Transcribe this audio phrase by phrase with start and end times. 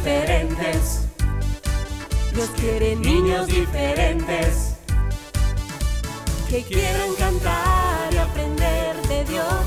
[0.00, 1.06] diferentes.
[2.34, 4.74] Dios quiere niños diferentes
[6.48, 9.64] que quieran cantar y aprender de Dios,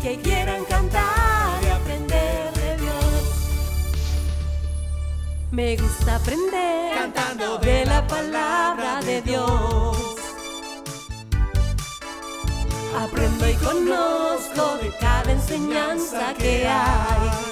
[0.00, 3.22] que quieran cantar y aprender de Dios.
[5.50, 9.96] Me gusta aprender Cantando de la palabra de Dios.
[12.98, 17.51] Aprendo y conozco de cada enseñanza que hay.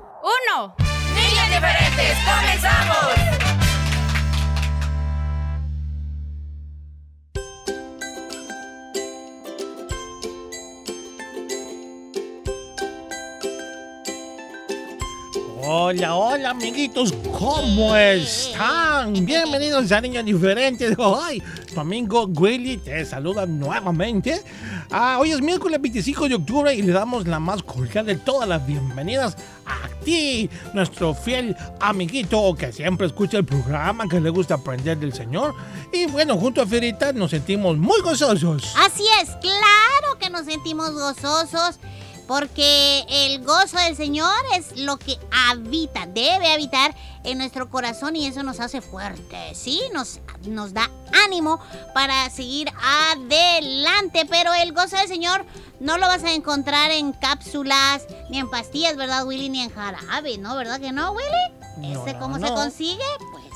[0.21, 0.75] Uno.
[1.15, 3.41] Niños diferentes, comenzamos.
[15.63, 19.25] Hola, hola amiguitos, ¿cómo están?
[19.25, 20.95] Bienvenidos a Niños Diferentes.
[20.97, 21.41] Hoy,
[21.73, 24.41] tu amigo Willy te saluda nuevamente.
[24.89, 28.49] Ah, hoy es miércoles 25 de octubre y le damos la más cordial de todas
[28.49, 29.80] las bienvenidas a
[30.73, 35.53] nuestro fiel amiguito que siempre escucha el programa, que le gusta aprender del Señor.
[35.91, 38.73] Y bueno, junto a Ferita nos sentimos muy gozosos.
[38.77, 41.79] Así es, claro que nos sentimos gozosos
[42.27, 48.27] porque el gozo del Señor es lo que habita, debe habitar en nuestro corazón y
[48.27, 49.81] eso nos hace fuertes, ¿sí?
[49.93, 50.89] Nos, nos da
[51.25, 51.59] ánimo
[51.93, 55.45] para seguir adelante, pero el gozo del Señor
[55.79, 59.49] no lo vas a encontrar en cápsulas, ni en pastillas, ¿verdad, Willy?
[59.49, 60.55] Ni en jarabe, ¿no?
[60.55, 61.91] ¿Verdad que no, Willy?
[61.91, 63.03] ¿Ese no, cómo se consigue?
[63.31, 63.51] Pues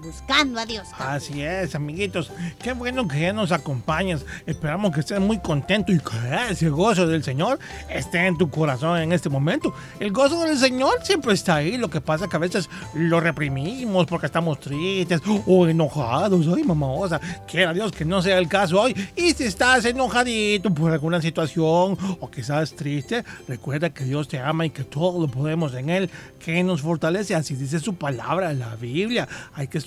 [0.00, 0.88] buscando a Dios.
[0.98, 2.32] Así es, amiguitos.
[2.62, 4.24] Qué bueno que ya nos acompañas.
[4.46, 8.98] Esperamos que estés muy contento y que ese gozo del Señor esté en tu corazón
[8.98, 9.74] en este momento.
[9.98, 11.76] El gozo del Señor siempre está ahí.
[11.76, 16.46] Lo que pasa es que a veces lo reprimimos porque estamos tristes o enojados.
[16.54, 17.20] Ay, mamosa.
[17.46, 18.94] Quiera Dios que no sea el caso hoy.
[19.16, 24.66] Y si estás enojadito por alguna situación o quizás triste, recuerda que Dios te ama
[24.66, 27.34] y que todo lo podemos en Él, que nos fortalece.
[27.34, 29.28] Así dice su palabra, la Biblia.
[29.54, 29.78] Hay que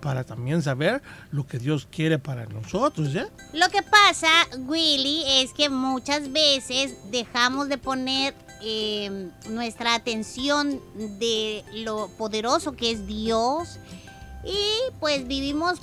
[0.00, 3.26] para también saber lo que Dios quiere para nosotros, ¿eh?
[3.52, 4.28] Lo que pasa,
[4.66, 10.80] Willy, es que muchas veces dejamos de poner eh, nuestra atención
[11.18, 13.78] de lo poderoso que es Dios
[14.44, 15.78] y pues vivimos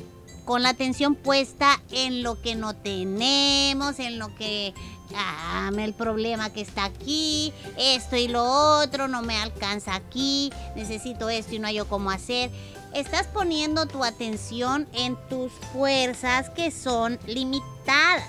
[0.45, 4.73] con la atención puesta en lo que no tenemos, en lo que...
[5.15, 11.29] Ah, el problema que está aquí, esto y lo otro, no me alcanza aquí, necesito
[11.29, 12.51] esto y no hay yo cómo hacer.
[12.93, 18.23] Estás poniendo tu atención en tus fuerzas que son limitadas.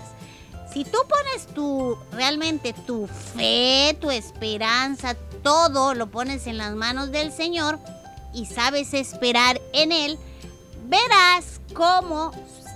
[0.72, 7.10] Si tú pones tu realmente tu fe, tu esperanza, todo lo pones en las manos
[7.10, 7.78] del Señor
[8.34, 10.18] y sabes esperar en Él,
[10.86, 12.32] verás cómo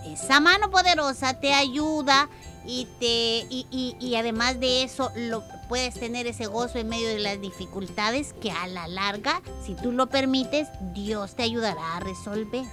[0.06, 2.30] esa mano poderosa te ayuda
[2.64, 5.42] y te y, y- y además de eso lo
[5.72, 9.90] puedes tener ese gozo en medio de las dificultades que a la larga, si tú
[9.90, 12.66] lo permites, Dios te ayudará a resolver.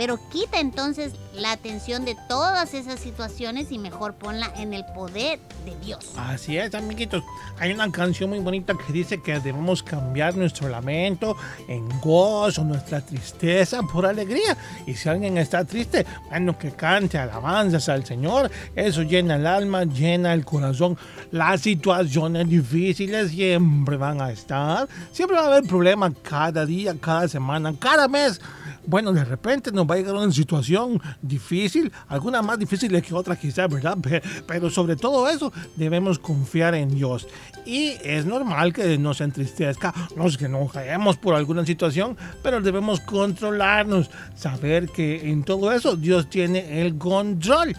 [0.00, 5.38] Pero quita entonces la atención de todas esas situaciones y mejor ponla en el poder
[5.66, 6.12] de Dios.
[6.16, 7.22] Así es, amiguitos.
[7.58, 11.36] Hay una canción muy bonita que dice que debemos cambiar nuestro lamento
[11.68, 14.56] en gozo, nuestra tristeza por alegría.
[14.86, 18.50] Y si alguien está triste, bueno, que cante alabanzas al Señor.
[18.74, 20.96] Eso llena el alma, llena el corazón.
[21.30, 24.88] Las situaciones difíciles siempre van a estar.
[25.12, 28.40] Siempre va a haber problemas cada día, cada semana, cada mes.
[28.90, 33.36] Bueno, de repente nos va a llegar una situación difícil, alguna más difícil que otra
[33.36, 33.96] quizás, ¿verdad?
[34.02, 37.28] Pe- Pero sobre todo eso debemos confiar en Dios.
[37.64, 40.36] Y es normal que nos entristezca, nos
[40.72, 46.98] caemos por alguna situación, pero debemos controlarnos, saber que en todo eso Dios tiene el
[46.98, 47.76] control.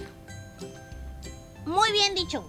[1.65, 2.47] Muy bien dicho.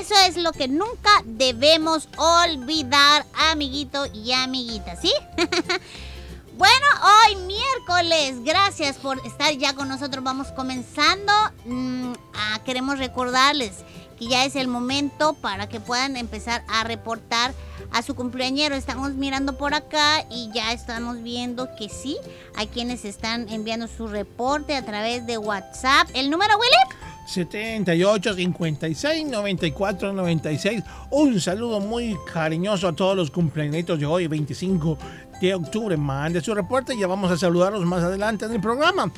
[0.00, 5.12] Eso es lo que nunca debemos olvidar, amiguito y amiguita, ¿sí?
[6.56, 10.24] bueno, hoy miércoles, gracias por estar ya con nosotros.
[10.24, 11.32] Vamos comenzando.
[11.66, 13.84] Mm, ah, queremos recordarles
[14.18, 17.52] que ya es el momento para que puedan empezar a reportar
[17.92, 18.74] a su cumpleañero.
[18.74, 22.16] Estamos mirando por acá y ya estamos viendo que sí,
[22.54, 26.08] hay quienes están enviando su reporte a través de WhatsApp.
[26.14, 27.06] ¿El número, Willy?
[27.26, 30.82] 78 56 94 96.
[31.10, 34.96] Un saludo muy cariñoso a todos los cumpleaños de hoy, 25
[35.40, 35.96] de octubre.
[35.96, 39.10] Mande su reporte y ya vamos a saludarlos más adelante en el programa.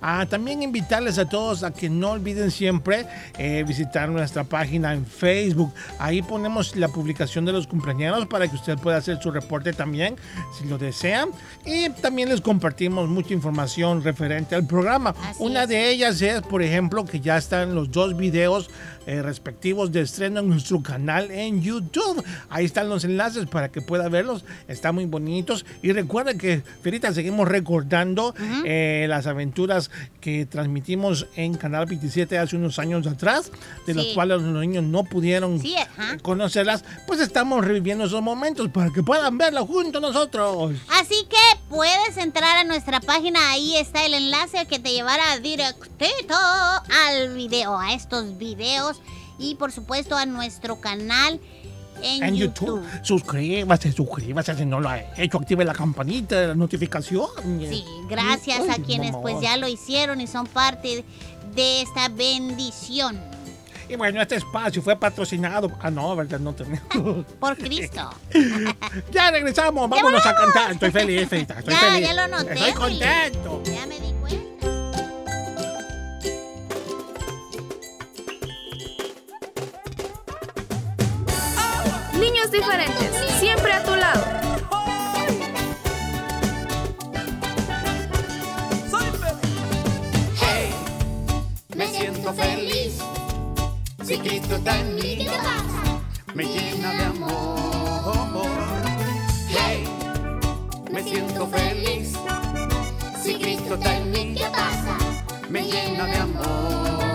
[0.00, 3.06] Ah, también invitarles a todos a que no olviden siempre
[3.38, 5.72] eh, visitar nuestra página en Facebook.
[5.98, 10.16] Ahí ponemos la publicación de los cumpleaños para que usted pueda hacer su reporte también,
[10.58, 11.26] si lo desea.
[11.64, 15.14] Y también les compartimos mucha información referente al programa.
[15.24, 15.68] Así Una es.
[15.68, 18.70] de ellas es, por ejemplo, que ya están los dos videos
[19.06, 22.24] eh, respectivos de estreno en nuestro canal en YouTube.
[22.50, 24.44] Ahí están los enlaces para que pueda verlos.
[24.68, 25.64] Están muy bonitos.
[25.82, 28.34] Y recuerden que, Ferita, seguimos recordando
[28.64, 29.90] eh, las aventuras
[30.20, 33.50] que transmitimos en Canal 27 hace unos años atrás,
[33.86, 34.14] de los Sí.
[34.14, 35.74] cuales los niños no pudieron Sí,
[36.22, 36.84] conocerlas.
[37.06, 40.72] Pues estamos reviviendo esos momentos para que puedan verlas junto a nosotros.
[41.00, 41.36] Así que
[41.68, 47.78] puedes entrar a nuestra página, ahí está el enlace que te llevará directito al video,
[47.78, 48.91] a estos videos
[49.42, 51.40] y por supuesto a nuestro canal
[52.02, 56.54] en, En YouTube, suscríbase, suscríbase si no lo ha hecho, active la campanita de la
[56.54, 57.28] notificación.
[57.68, 61.04] Sí, gracias a quienes pues ya lo hicieron y son parte
[61.54, 63.20] de esta bendición.
[63.88, 65.70] Y bueno, este espacio fue patrocinado.
[65.80, 66.40] Ah, no, ¿verdad?
[66.40, 67.26] No tenemos.
[67.40, 68.10] Por Cristo.
[69.12, 70.72] ya regresamos, vámonos a cantar.
[70.72, 72.08] Estoy feliz, Estoy Ya, feliz.
[72.08, 73.62] ya lo noté, Estoy contento.
[73.64, 74.51] Ya me di cuenta.
[82.22, 83.10] Niños diferentes,
[83.40, 84.22] siempre a tu lado.
[90.40, 90.70] Hey,
[91.76, 92.98] me siento feliz.
[94.08, 96.00] En mí, ¿Qué pasa?
[96.34, 98.46] me llena de amor.
[99.48, 99.84] Hey,
[100.92, 102.12] me siento feliz.
[103.24, 104.96] En mí, ¿Qué pasa?
[105.48, 107.11] me llena de amor.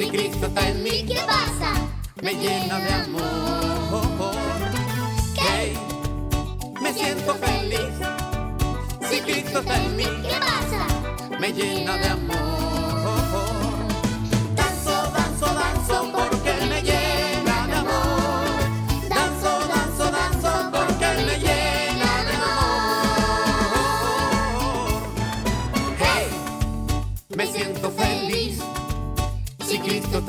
[0.00, 1.74] Si Cristo está en mí, ¿Qué pasa?
[2.22, 4.32] me llena de amor.
[5.36, 5.74] Hey,
[6.80, 7.80] me siento feliz.
[9.10, 11.38] Si Cristo está en mí, ¿Qué pasa?
[11.38, 12.49] me llena de amor.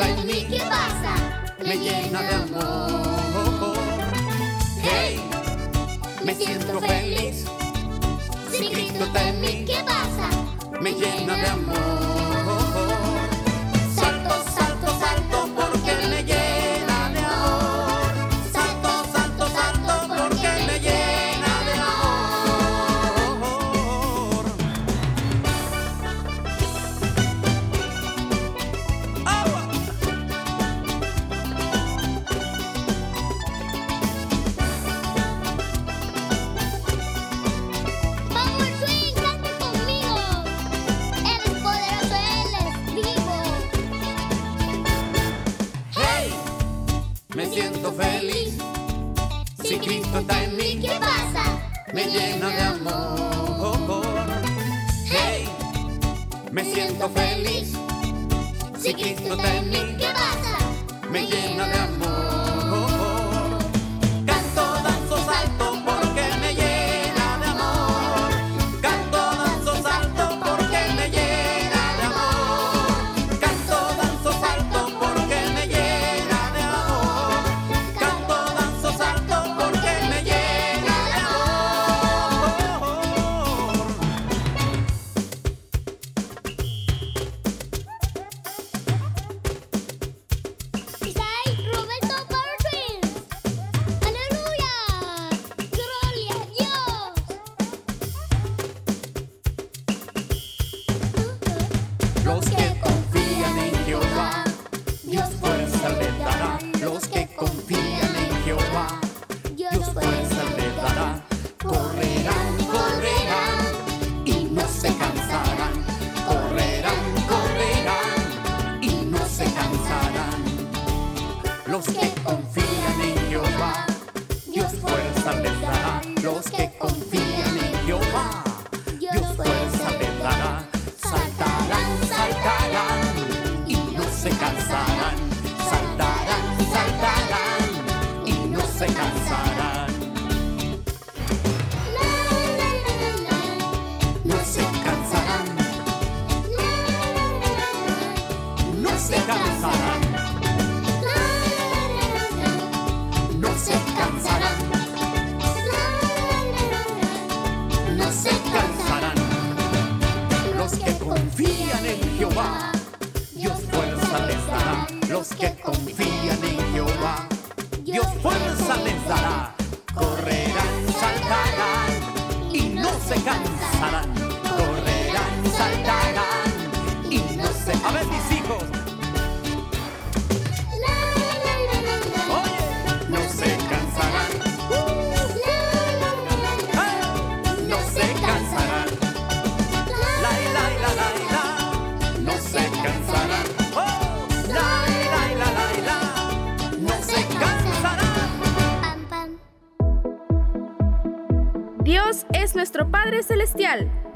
[0.03, 1.13] En mí, ¿Qué pasa?
[1.65, 3.75] me llena de amor.
[4.81, 5.21] Hey,
[6.23, 7.45] me siento feliz.
[8.51, 10.29] Si Cristo está en mí, ¿Qué pasa?
[10.81, 12.20] me llena de amor.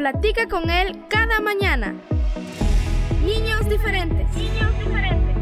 [0.06, 1.96] Platica con Él cada mañana.
[3.26, 4.28] Niños diferentes.
[4.36, 5.36] Niños diferentes.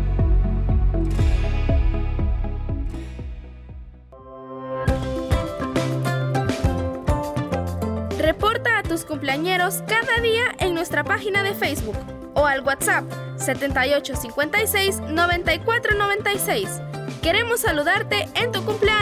[8.17, 11.97] Reporta a tus cumpleañeros cada día en nuestra página de Facebook
[12.33, 13.03] o al WhatsApp
[13.35, 16.81] 7856 9496.
[17.21, 18.92] Queremos saludarte en tu cumpleaños.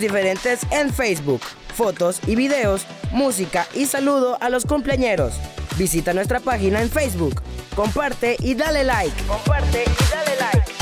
[0.00, 1.40] Diferentes en Facebook.
[1.74, 5.34] Fotos y videos, música y saludo a los cumpleañeros.
[5.76, 7.42] Visita nuestra página en Facebook.
[7.74, 9.22] Comparte y dale like.
[9.24, 10.72] Comparte y dale like.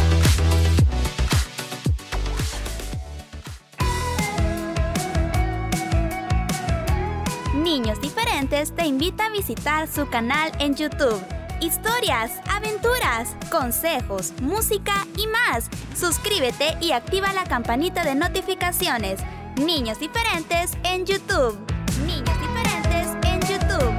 [7.56, 11.33] Niños Diferentes te invita a visitar su canal en YouTube.
[11.64, 15.70] Historias, aventuras, consejos, música y más.
[15.96, 19.20] Suscríbete y activa la campanita de notificaciones.
[19.56, 21.56] Niños Diferentes en YouTube.
[22.04, 23.94] Niños Diferentes en YouTube.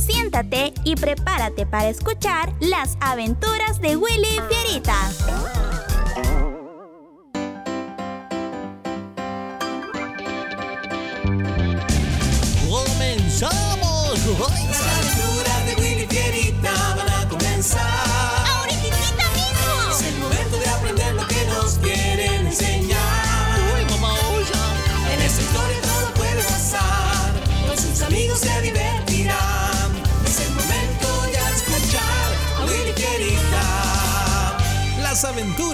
[0.00, 4.98] Siéntate y prepárate para escuchar las aventuras de Willy Fierita.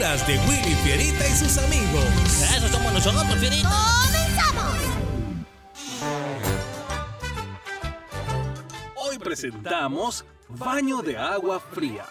[0.01, 2.05] Aventuras de Willy Fierita y sus amigos.
[2.57, 3.69] Eso somos nosotros, Fierita.
[4.05, 4.77] ¡Comenzamos!
[8.97, 12.07] Hoy presentamos Baño de Agua Fría.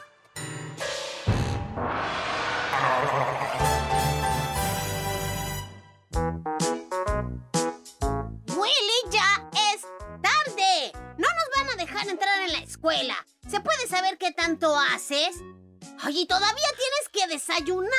[8.56, 9.82] Willy, ya es
[10.22, 10.92] tarde.
[11.18, 13.16] No nos van a dejar entrar en la escuela.
[13.48, 15.42] ¿Se puede saber qué tanto haces?
[16.02, 17.92] Ay, y todavía tienes que desayunar.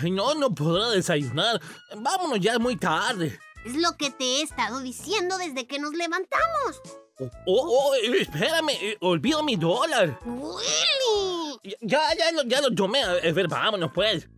[0.00, 1.60] Ay, no, no podrá desayunar.
[1.96, 3.38] Vámonos, ya es muy tarde.
[3.64, 6.80] Es lo que te he estado diciendo desde que nos levantamos.
[7.18, 10.18] Oh, oh, espérame, eh, olvido mi dólar.
[10.24, 11.76] Willy.
[11.80, 13.02] Ya, ya, lo, ya lo tomé.
[13.02, 14.28] A ver, vámonos, pues.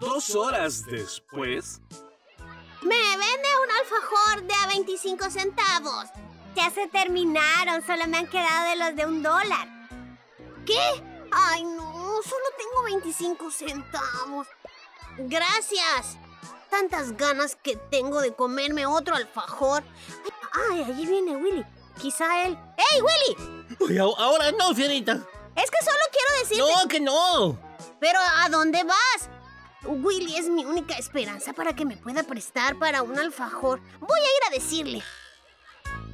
[0.00, 1.80] Dos horas después,
[2.82, 6.06] Me vende un alfajor de a 25 centavos.
[6.56, 9.68] Ya se terminaron, solo me han quedado de los de un dólar.
[10.64, 11.09] ¿Qué?
[11.32, 14.46] Ay, no, solo tengo 25 centavos.
[15.18, 16.18] Gracias.
[16.70, 19.82] Tantas ganas que tengo de comerme otro alfajor.
[20.52, 21.64] Ay, ay allí viene Willy.
[22.00, 22.56] Quizá él.
[22.76, 23.98] ¡Ey, Willy!
[24.18, 25.12] Ahora no, Fierita.
[25.56, 26.82] Es que solo quiero decirte.
[26.82, 27.58] No, que no.
[28.00, 29.28] ¿Pero a dónde vas?
[29.84, 33.80] Willy es mi única esperanza para que me pueda prestar para un alfajor.
[34.00, 35.02] Voy a ir a decirle.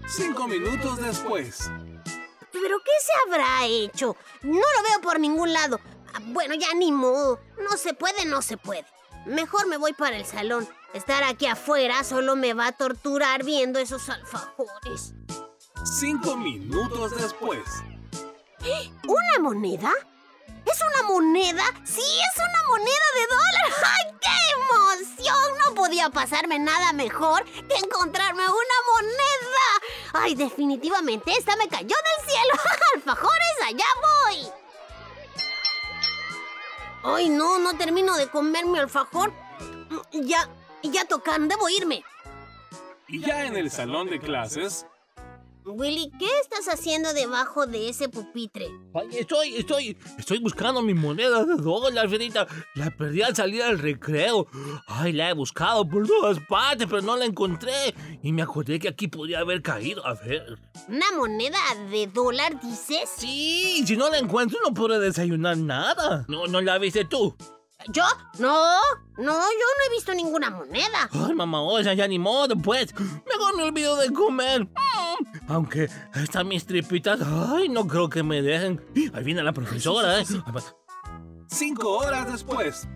[0.09, 1.71] cinco minutos después.
[2.61, 4.17] ¿Pero qué se habrá hecho?
[4.43, 5.81] No lo veo por ningún lado.
[6.15, 7.41] Ah, Bueno, ya ni modo.
[7.59, 8.85] No se puede, no se puede.
[9.27, 10.69] Mejor me voy para el salón.
[10.95, 15.15] Estar aquí afuera solo me va a torturar viendo esos alfajores.
[15.99, 17.61] Cinco minutos después.
[19.07, 19.93] ¿Una moneda?
[20.67, 21.65] ¿Es una moneda?
[21.85, 23.85] ¡Sí, es una moneda de dólar!
[23.95, 25.59] ¡Ay, qué emoción!
[25.65, 29.67] No podía pasarme nada mejor que encontrarme una moneda.
[30.13, 32.55] ¡Ay, definitivamente esta me cayó del cielo!
[32.95, 34.53] ¡Alfajores, allá voy!
[37.05, 37.59] ¡Ay, no!
[37.59, 39.33] No termino de comer mi alfajor.
[40.13, 40.49] Ya,
[40.83, 42.05] ya tocan, debo irme.
[43.09, 44.85] Y ya en el salón de clases,
[45.67, 48.69] Willy, ¿qué estás haciendo debajo de ese pupitre?
[48.95, 52.47] Ay, estoy, estoy, estoy buscando mi moneda de dólar, Fierita.
[52.77, 54.47] La perdí al salir al recreo.
[54.87, 57.95] Ay, la he buscado por todas partes, pero no la encontré.
[58.23, 60.07] Y me acordé que aquí podría haber caído.
[60.07, 60.57] A ver.
[60.89, 61.59] ¿Una moneda
[61.91, 63.11] de dólar, dices?
[63.17, 66.25] Sí, si no la encuentro no podré desayunar nada.
[66.29, 67.37] No, no la viste tú.
[67.89, 68.03] ¿Yo?
[68.39, 68.79] No,
[69.17, 71.09] no, yo no he visto ninguna moneda.
[71.13, 72.93] Ay, mamá, o sea, ya ni modo, pues.
[72.99, 74.65] Mejor me olvido de comer.
[74.65, 77.21] Mm, Aunque están mis tripitas.
[77.23, 78.85] Ay, no creo que me dejen.
[79.15, 80.25] Ahí viene la profesora, ¿eh?
[81.49, 82.89] Cinco horas después.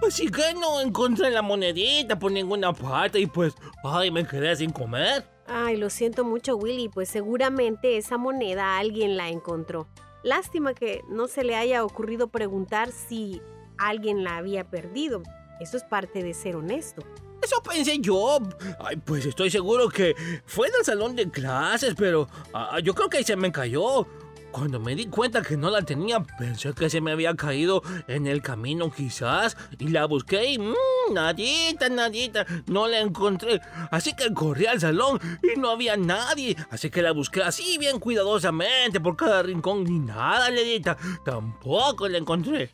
[0.00, 4.56] Pues sí que no encontré la monedita por ninguna parte y pues, ay, me quedé
[4.56, 5.28] sin comer.
[5.46, 9.88] Ay, lo siento mucho, Willy, pues seguramente esa moneda alguien la encontró.
[10.22, 13.42] Lástima que no se le haya ocurrido preguntar si
[13.80, 15.22] alguien la había perdido.
[15.60, 17.02] Eso es parte de ser honesto.
[17.42, 18.38] Eso pensé yo.
[18.78, 23.08] Ay, pues estoy seguro que fue en el salón de clases, pero ah, yo creo
[23.08, 24.06] que ahí se me cayó.
[24.50, 28.26] Cuando me di cuenta que no la tenía, pensé que se me había caído en
[28.26, 30.74] el camino quizás, y la busqué y mmm,
[31.12, 33.60] nadita, nadita, no la encontré.
[33.92, 38.00] Así que corrí al salón y no había nadie, así que la busqué así bien
[38.00, 42.72] cuidadosamente por cada rincón y nada, Ledita, tampoco la encontré.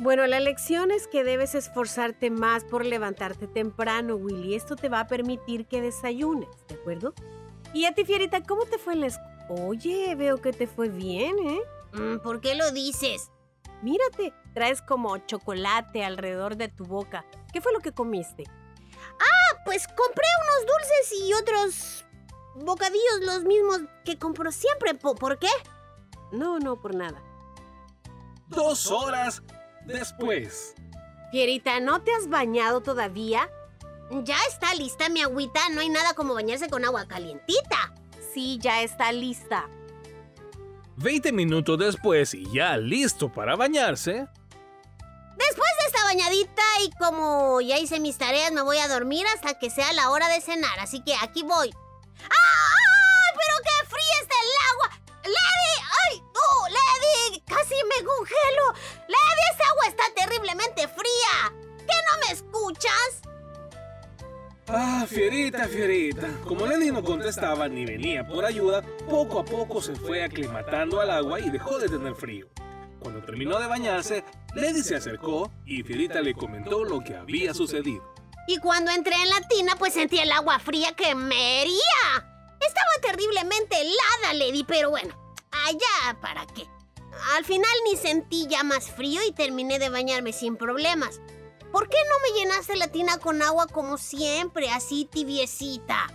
[0.00, 4.54] Bueno, la lección es que debes esforzarte más por levantarte temprano, Willy.
[4.54, 7.14] Esto te va a permitir que desayunes, ¿de acuerdo?
[7.72, 9.30] Y a ti, Fierita, ¿cómo te fue en la escuela?
[9.50, 11.60] Oye, veo que te fue bien, ¿eh?
[11.92, 13.30] Mm, ¿Por qué lo dices?
[13.82, 17.24] Mírate, traes como chocolate alrededor de tu boca.
[17.52, 18.44] ¿Qué fue lo que comiste?
[19.20, 22.04] Ah, pues compré unos dulces y otros
[22.56, 24.94] bocadillos, los mismos que compro siempre.
[24.94, 25.48] ¿Po- ¿Por qué?
[26.32, 27.22] No, no, por nada.
[28.48, 29.42] Dos horas
[29.86, 30.74] después.
[31.30, 33.48] Fierita, ¿no te has bañado todavía?
[34.22, 37.92] Ya está lista mi agüita, no hay nada como bañarse con agua calientita.
[38.32, 39.68] Sí, ya está lista.
[40.96, 44.12] 20 minutos después y ya listo para bañarse.
[45.36, 49.58] Después de esta bañadita y como ya hice mis tareas, me voy a dormir hasta
[49.58, 51.74] que sea la hora de cenar, así que aquí voy.
[52.22, 52.73] ¡Ay,
[57.84, 58.72] me congelo!
[59.08, 61.52] ¡Lady, esa agua está terriblemente fría!
[61.78, 63.22] ¿Qué no me escuchas?
[64.66, 66.28] Ah, Fierita, Fierita.
[66.44, 71.10] Como Lenny no contestaba ni venía por ayuda, poco a poco se fue aclimatando al
[71.10, 72.48] agua y dejó de tener frío.
[72.98, 78.14] Cuando terminó de bañarse, Lady se acercó y Fierita le comentó lo que había sucedido.
[78.46, 81.76] Y cuando entré en la tina, pues sentí el agua fría que me hería.
[82.60, 85.14] Estaba terriblemente helada, Lady, pero bueno,
[85.66, 86.66] allá para qué.
[87.36, 91.20] Al final ni sentí ya más frío y terminé de bañarme sin problemas.
[91.72, 96.06] ¿Por qué no me llenaste la tina con agua como siempre, así tibiecita?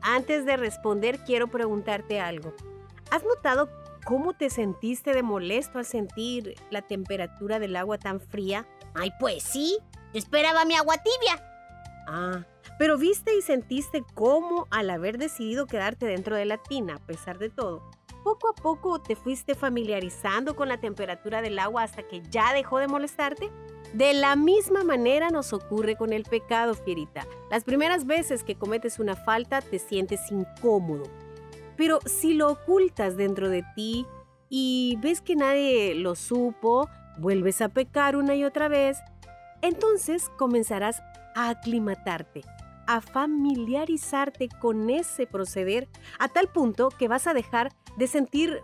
[0.00, 2.54] Antes de responder, quiero preguntarte algo.
[3.10, 3.68] ¿Has notado
[4.06, 8.66] cómo te sentiste de molesto al sentir la temperatura del agua tan fría?
[8.94, 9.78] Ay, pues sí,
[10.14, 11.44] esperaba mi agua tibia.
[12.06, 12.46] Ah,
[12.78, 17.38] pero viste y sentiste cómo al haber decidido quedarte dentro de la tina, a pesar
[17.38, 17.82] de todo,
[18.28, 22.78] poco a poco te fuiste familiarizando con la temperatura del agua hasta que ya dejó
[22.78, 23.50] de molestarte?
[23.94, 27.26] De la misma manera nos ocurre con el pecado, Fierita.
[27.50, 31.04] Las primeras veces que cometes una falta te sientes incómodo.
[31.76, 34.06] Pero si lo ocultas dentro de ti
[34.50, 38.98] y ves que nadie lo supo, vuelves a pecar una y otra vez,
[39.62, 41.00] entonces comenzarás
[41.34, 42.42] a aclimatarte,
[42.88, 48.62] a familiarizarte con ese proceder a tal punto que vas a dejar de sentir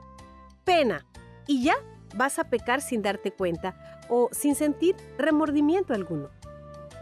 [0.65, 1.07] pena
[1.47, 1.77] y ya
[2.17, 3.77] vas a pecar sin darte cuenta
[4.09, 6.31] o sin sentir remordimiento alguno.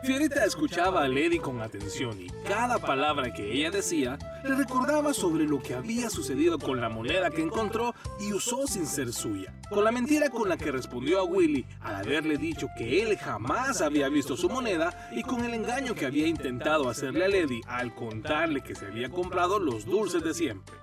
[0.03, 5.45] Fierita escuchaba a Lady con atención y cada palabra que ella decía le recordaba sobre
[5.45, 9.55] lo que había sucedido con la moneda que encontró y usó sin ser suya.
[9.71, 13.81] Con la mentira con la que respondió a Willy al haberle dicho que él jamás
[13.81, 17.95] había visto su moneda y con el engaño que había intentado hacerle a Lady al
[17.95, 20.75] contarle que se había comprado los dulces de siempre.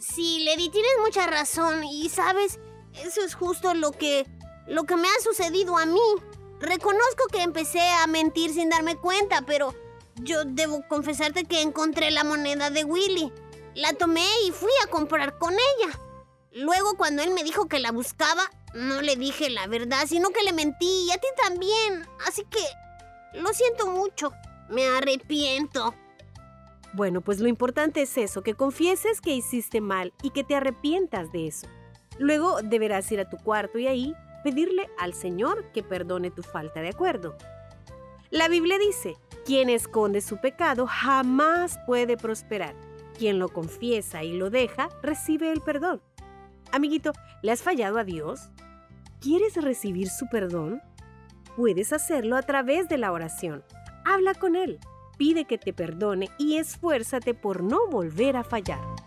[0.00, 2.58] Sí, Lady, tienes mucha razón y sabes,
[2.94, 4.24] eso es justo lo que
[4.68, 6.00] lo que me ha sucedido a mí.
[6.60, 9.74] Reconozco que empecé a mentir sin darme cuenta, pero
[10.16, 13.32] yo debo confesarte que encontré la moneda de Willy.
[13.74, 15.98] La tomé y fui a comprar con ella.
[16.52, 18.42] Luego cuando él me dijo que la buscaba,
[18.74, 22.06] no le dije la verdad, sino que le mentí y a ti también.
[22.26, 24.32] Así que lo siento mucho.
[24.68, 25.94] Me arrepiento.
[26.92, 31.30] Bueno, pues lo importante es eso, que confieses que hiciste mal y que te arrepientas
[31.32, 31.68] de eso.
[32.18, 36.80] Luego deberás ir a tu cuarto y ahí pedirle al Señor que perdone tu falta
[36.80, 37.36] de acuerdo.
[38.30, 42.74] La Biblia dice, quien esconde su pecado jamás puede prosperar,
[43.18, 46.02] quien lo confiesa y lo deja, recibe el perdón.
[46.72, 48.50] Amiguito, ¿le has fallado a Dios?
[49.20, 50.82] ¿Quieres recibir su perdón?
[51.56, 53.64] Puedes hacerlo a través de la oración.
[54.04, 54.78] Habla con Él,
[55.16, 58.97] pide que te perdone y esfuérzate por no volver a fallar.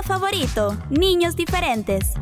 [0.00, 2.14] Programa favorito, Niños Diferentes.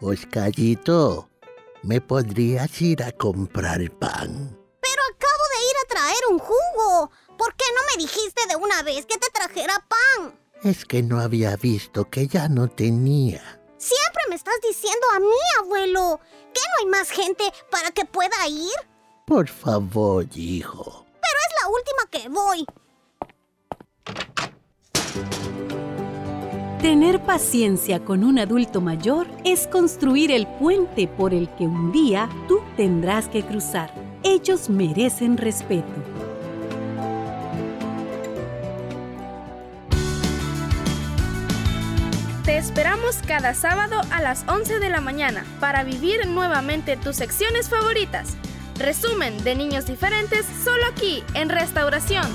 [0.00, 1.28] Oscarito,
[1.82, 4.58] ¿me podrías ir a comprar pan?
[4.80, 7.10] Pero acabo de ir a traer un jugo.
[7.36, 10.38] ¿Por qué no me dijiste de una vez que te trajera pan?
[10.62, 13.60] Es que no había visto que ya no tenía.
[13.78, 15.26] Siempre me estás diciendo a mí,
[15.60, 16.20] abuelo.
[16.54, 18.74] ¿Que no hay más gente para que pueda ir?
[19.26, 21.04] Por favor, hijo.
[21.04, 22.66] Pero es la última que voy.
[26.86, 32.28] Tener paciencia con un adulto mayor es construir el puente por el que un día
[32.46, 33.92] tú tendrás que cruzar.
[34.22, 35.90] Ellos merecen respeto.
[42.44, 47.68] Te esperamos cada sábado a las 11 de la mañana para vivir nuevamente tus secciones
[47.68, 48.36] favoritas.
[48.78, 52.26] Resumen de niños diferentes solo aquí en Restauración.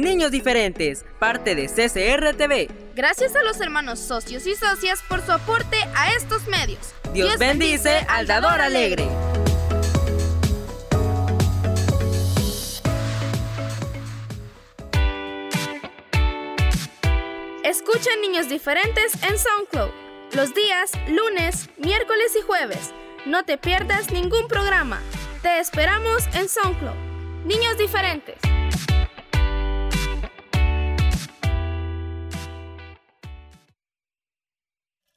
[0.00, 2.70] Niños diferentes, parte de CCR TV.
[2.94, 6.94] Gracias a los hermanos socios y socias por su aporte a estos medios.
[7.12, 9.06] Dios, bendice al dador alegre.
[17.62, 19.90] Escucha Niños Diferentes en SoundCloud
[20.32, 22.94] los días lunes, miércoles y jueves.
[23.26, 25.02] No te pierdas ningún programa.
[25.42, 26.96] Te esperamos en SoundCloud.
[27.44, 28.36] Niños Diferentes.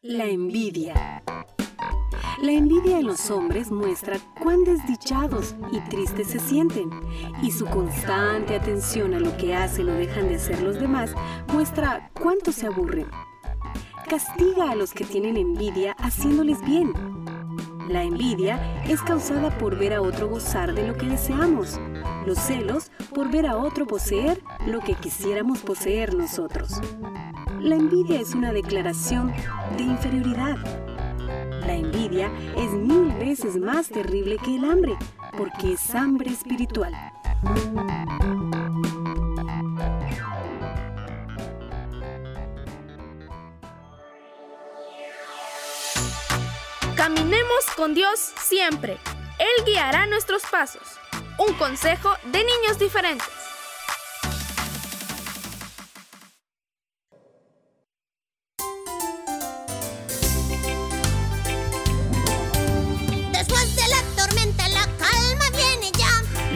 [0.06, 1.24] La envidia.
[2.42, 6.90] La envidia en los hombres muestra cuán desdichados y tristes se sienten,
[7.42, 11.16] y su constante atención a lo que hacen o dejan de hacer los demás
[11.54, 13.08] muestra cuánto se aburren.
[14.10, 16.92] Castiga a los que tienen envidia haciéndoles bien.
[17.88, 21.80] La envidia es causada por ver a otro gozar de lo que deseamos.
[22.26, 26.82] Los celos por ver a otro poseer lo que quisiéramos poseer nosotros.
[27.64, 29.34] La envidia es una declaración
[29.78, 30.58] de inferioridad.
[31.66, 34.98] La envidia es mil veces más terrible que el hambre,
[35.38, 36.94] porque es hambre espiritual.
[46.98, 48.98] Caminemos con Dios siempre.
[49.40, 51.00] Él guiará nuestros pasos.
[51.40, 53.53] Un consejo de niños diferentes.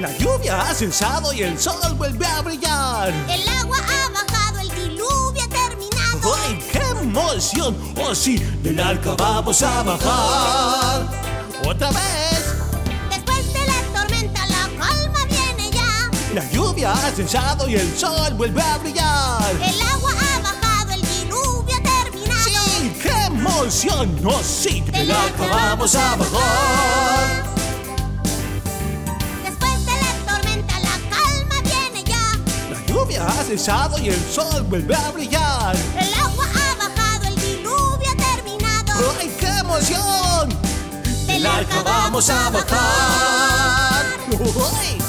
[0.08, 3.10] La lluvia ha cesado y el sol vuelve a brillar.
[3.30, 6.34] El agua ha bajado, el diluvio ha terminado.
[6.46, 7.76] ¡Ay, qué emoción!
[7.98, 8.38] ¡Oh, sí!
[8.63, 11.10] Del arca vamos a bajar.
[11.67, 12.56] ¡Otra vez!
[13.10, 16.10] Después de la tormenta la calma viene ya.
[16.34, 19.52] La lluvia ha cesado y el sol vuelve a brillar.
[19.62, 22.39] El agua ha bajado, el diluvio ha terminado.
[22.46, 22.93] ¡Sí!
[23.04, 24.22] ¡Qué emoción!
[24.26, 24.80] ¡Oh, sí!
[24.89, 27.47] Del arca vamos a bajar.
[33.18, 35.76] Lluvia ha cesado y el sol vuelve a brillar.
[36.00, 39.14] El agua ha bajado, el diluvio ha terminado.
[39.20, 40.50] ¡Ay, qué emoción!
[41.26, 44.06] Del arca vamos a bajar.
[44.30, 45.02] ¡Uy!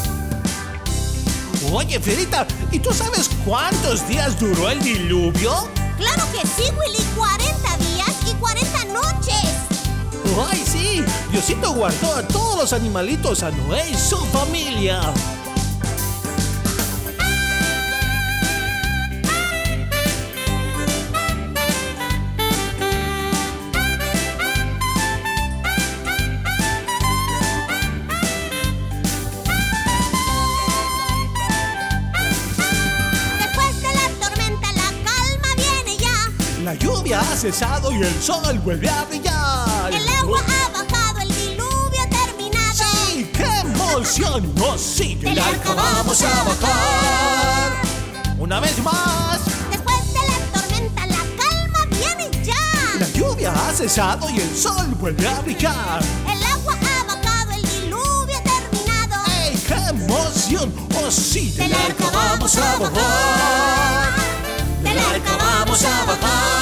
[1.73, 5.69] Oye, Fierita, ¿y tú sabes cuántos días duró el diluvio?
[5.99, 7.05] Claro que sí, Willy.
[7.17, 9.45] 40 días y 40 noches.
[10.51, 11.05] ¡Ay, sí!
[11.31, 15.01] Diosito guardó a todos los animalitos, a Noé y su familia.
[36.99, 39.93] Lluvia ha cesado y el sol vuelve a brillar.
[39.93, 42.75] El agua ha bajado, el diluvio ha terminado.
[42.75, 43.31] ¡Sí!
[43.33, 44.53] ¡Qué emoción!
[44.61, 45.15] ¡Oh, sí!
[45.15, 47.73] Del arca vamos a bajar.
[48.39, 49.39] Una vez más.
[49.71, 52.99] Después de la tormenta la calma viene ya.
[52.99, 56.03] La lluvia ha cesado y el sol vuelve a brillar.
[56.29, 59.25] El agua ha bajado, el diluvio ha terminado.
[59.41, 60.73] ¡Ey, qué emoción!
[60.97, 61.53] ¡Oh, sí!
[61.53, 64.15] Del arca vamos a bajar.
[64.83, 66.58] Del arca vamos a bajar.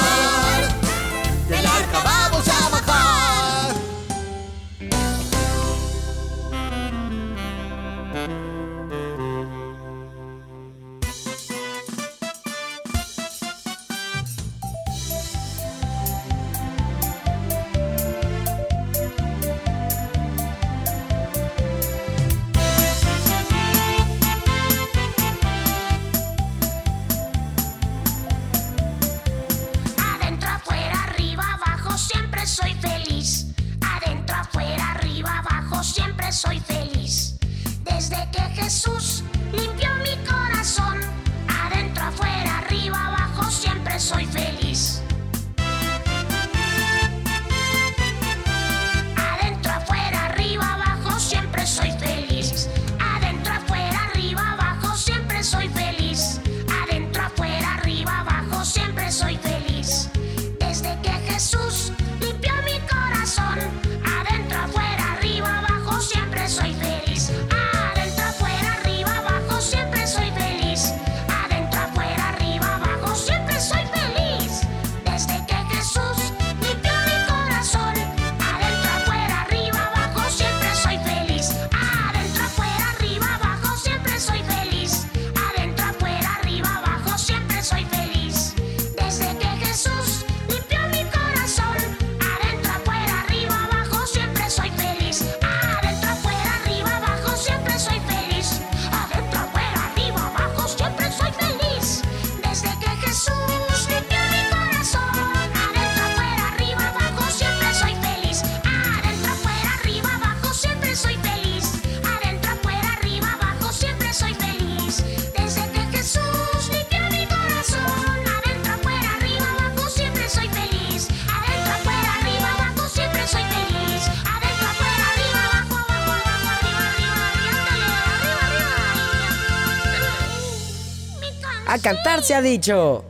[131.87, 133.05] Cantar se ha dicho.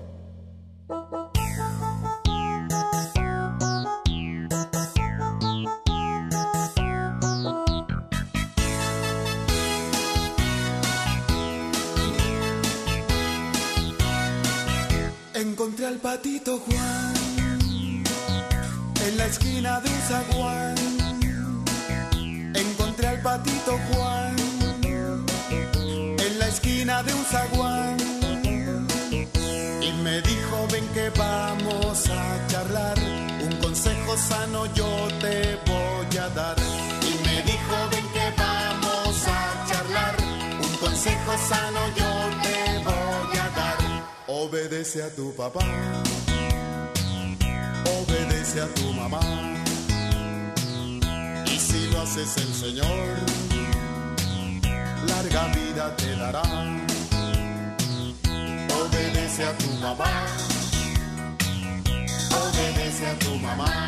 [15.34, 17.14] Encontré al patito Juan
[19.08, 20.76] en la esquina de un zaguán.
[22.54, 24.36] Encontré al patito Juan
[26.20, 27.67] en la esquina de un zaguán.
[31.10, 32.98] Vamos a charlar.
[33.42, 36.56] Un consejo sano yo te voy a dar.
[37.02, 40.16] Y me dijo, ven que vamos a charlar.
[40.62, 42.12] Un consejo sano yo
[42.44, 43.78] te voy a dar.
[44.28, 45.66] Obedece a tu papá.
[48.00, 49.20] Obedece a tu mamá.
[51.46, 53.08] Y si lo haces el Señor,
[55.08, 56.44] larga vida te dará.
[58.80, 60.57] Obedece a tu mamá.
[62.44, 63.88] Obedece a tu mamá.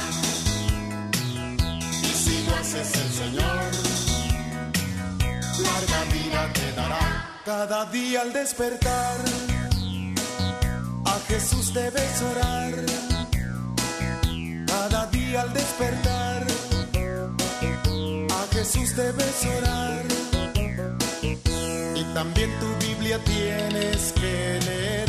[2.04, 3.72] Y si lo haces el Señor,
[5.64, 7.26] larga vida te dará.
[7.46, 9.18] Cada día al despertar,
[11.06, 12.74] a Jesús debes orar.
[14.68, 16.44] Cada día al despertar,
[18.30, 20.04] a Jesús debes orar.
[21.96, 25.09] Y también tu Biblia tienes que leer,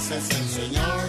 [0.00, 1.00] Lo haces el Señor,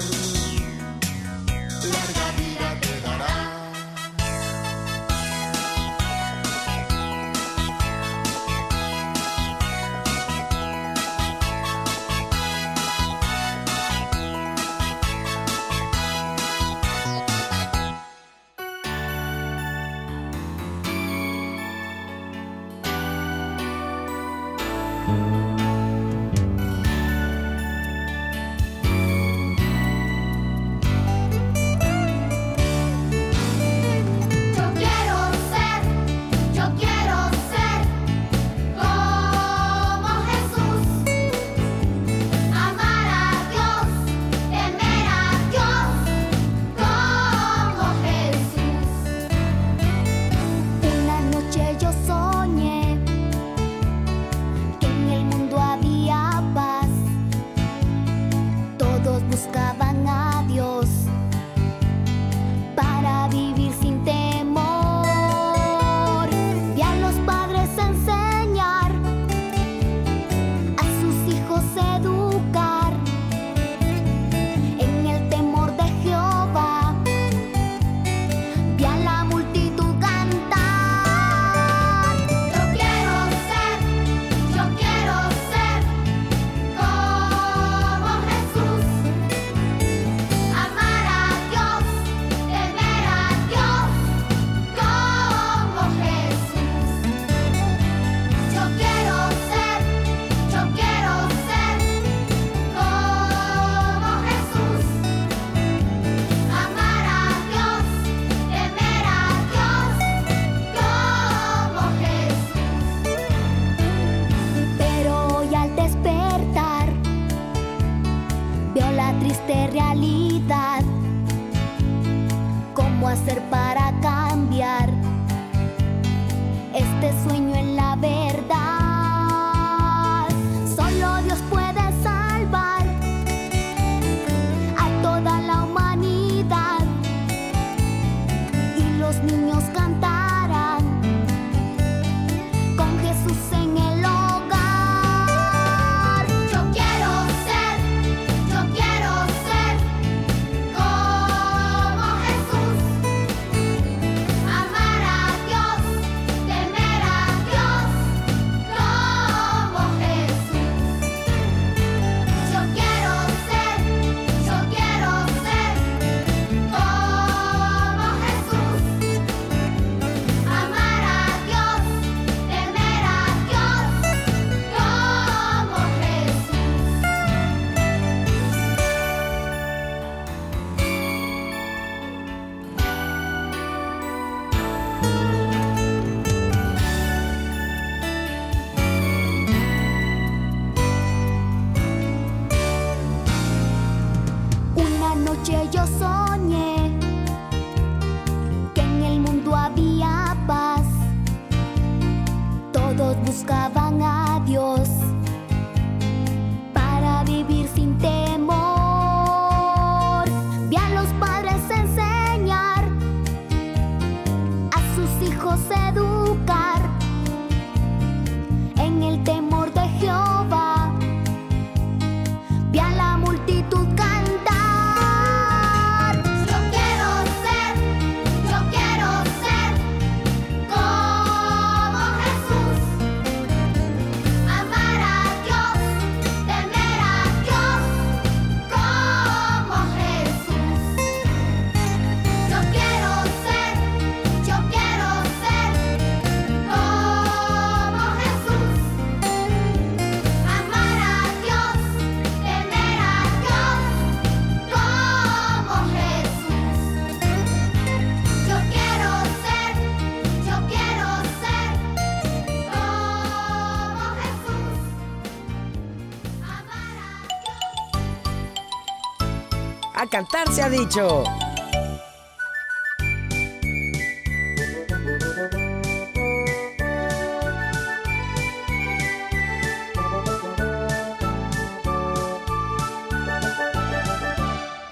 [270.50, 271.24] Se ha dicho.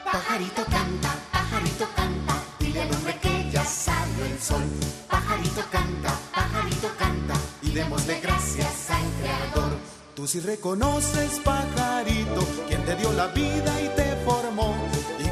[0.05, 4.63] Pajarito canta, pajarito canta, dile al hombre que ya salió el sol.
[5.09, 9.77] Pajarito canta, pajarito canta, y démosle gracias al Creador.
[10.15, 14.75] Tú si reconoces, pajarito, quien te dio la vida y te formó.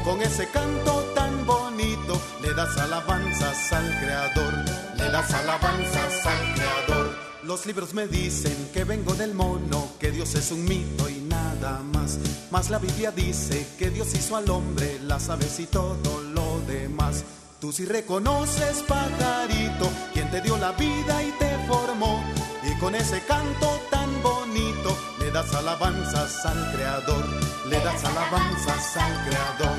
[0.07, 4.53] Con ese canto tan bonito, le das alabanzas al Creador.
[4.95, 7.15] Le das alabanzas al Creador.
[7.43, 11.81] Los libros me dicen que vengo del mono, que Dios es un mito y nada
[11.93, 12.19] más.
[12.51, 17.25] Mas la Biblia dice que Dios hizo al hombre, las aves y todo lo demás.
[17.59, 22.23] Tú si reconoces, pajarito, quien te dio la vida y te formó.
[22.63, 24.95] Y con ese canto tan bonito,
[25.37, 27.23] das alabanzas al Creador,
[27.69, 29.77] le das alabanzas al Creador.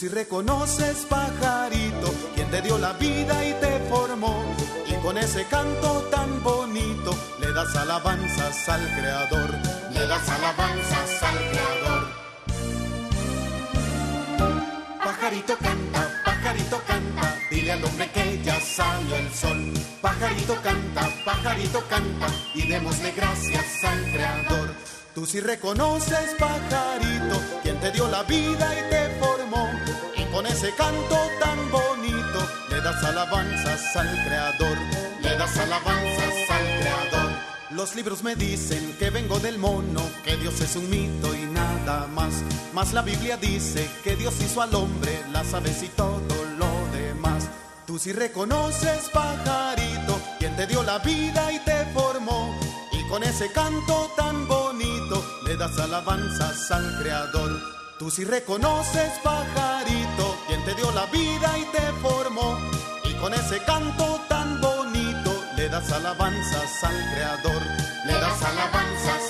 [0.00, 4.42] Si reconoces, pajarito, quien te dio la vida y te formó.
[4.88, 9.50] Y con ese canto tan bonito, le das alabanzas al Creador,
[9.92, 12.08] le das alabanzas al Creador.
[15.04, 19.74] Pajarito canta, pajarito canta, dile al hombre que ya salió el sol.
[20.00, 24.99] Pajarito canta, pajarito canta, y démosle gracias al Creador.
[25.14, 29.68] Tú si reconoces, pajarito, quien te dio la vida y te formó.
[30.16, 34.78] Y con ese canto tan bonito, le das alabanzas al Creador,
[35.20, 37.30] le das alabanzas al Creador.
[37.70, 42.06] Los libros me dicen que vengo del mono, que Dios es un mito y nada
[42.06, 42.32] más.
[42.72, 47.48] Mas la Biblia dice que Dios hizo al hombre, las aves y todo lo demás.
[47.84, 52.54] Tú si reconoces, pajarito, quien te dio la vida y te formó.
[52.92, 54.59] Y con ese canto tan bonito,
[55.50, 57.60] le das alabanzas al Creador.
[57.98, 62.56] Tú si reconoces, pajarito, quien te dio la vida y te formó.
[63.02, 67.62] Y con ese canto tan bonito, le das alabanzas al Creador.
[68.06, 69.29] Le das alabanzas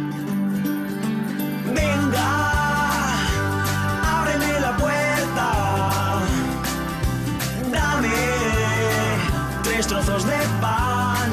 [9.91, 11.29] Trozos de pan.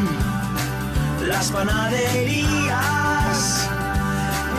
[1.29, 2.79] Las panaderías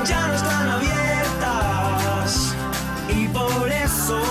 [0.05, 2.55] ya no están abiertas.
[3.09, 4.21] Y por eso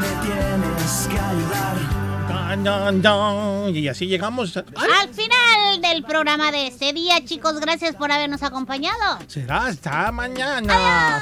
[0.00, 1.76] me tienes que ayudar.
[3.74, 4.56] Y así llegamos.
[4.56, 5.43] Al final
[5.94, 9.20] del programa de este día, chicos, gracias por habernos acompañado.
[9.28, 11.20] Será hasta mañana.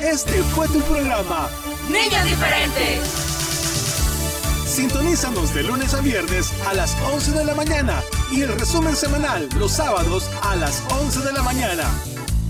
[0.00, 1.50] Este fue tu programa.
[1.90, 3.32] Niños diferentes.
[4.66, 9.46] Sintonízanos de lunes a viernes a las 11 de la mañana y el resumen semanal
[9.58, 11.84] los sábados a las 11 de la mañana.